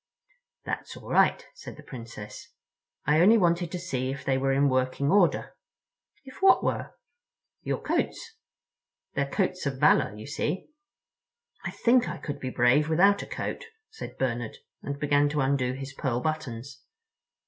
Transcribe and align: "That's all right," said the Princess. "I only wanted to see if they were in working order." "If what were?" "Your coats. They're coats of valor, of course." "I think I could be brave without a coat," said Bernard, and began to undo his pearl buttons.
"That's 0.65 0.97
all 0.97 1.09
right," 1.11 1.45
said 1.53 1.77
the 1.77 1.83
Princess. 1.83 2.47
"I 3.05 3.21
only 3.21 3.37
wanted 3.37 3.71
to 3.71 3.77
see 3.77 4.09
if 4.09 4.25
they 4.25 4.35
were 4.35 4.51
in 4.51 4.67
working 4.67 5.11
order." 5.11 5.55
"If 6.25 6.37
what 6.41 6.63
were?" 6.63 6.95
"Your 7.61 7.79
coats. 7.79 8.33
They're 9.13 9.29
coats 9.29 9.67
of 9.67 9.77
valor, 9.79 10.05
of 10.07 10.15
course." 10.17 10.39
"I 10.39 11.69
think 11.69 12.09
I 12.09 12.17
could 12.17 12.39
be 12.39 12.49
brave 12.49 12.89
without 12.89 13.21
a 13.21 13.27
coat," 13.27 13.65
said 13.91 14.17
Bernard, 14.17 14.57
and 14.81 14.97
began 14.99 15.29
to 15.29 15.39
undo 15.41 15.73
his 15.73 15.93
pearl 15.93 16.19
buttons. 16.19 16.81